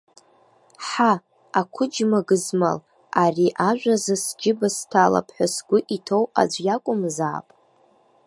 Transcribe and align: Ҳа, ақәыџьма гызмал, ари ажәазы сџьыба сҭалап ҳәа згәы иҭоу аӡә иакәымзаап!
Ҳа, 0.87 1.11
ақәыџьма 1.59 2.19
гызмал, 2.27 2.79
ари 3.23 3.47
ажәазы 3.69 4.15
сџьыба 4.23 4.67
сҭалап 4.75 5.27
ҳәа 5.35 5.47
згәы 5.53 5.79
иҭоу 5.95 6.23
аӡә 6.41 6.59
иакәымзаап! 6.65 7.47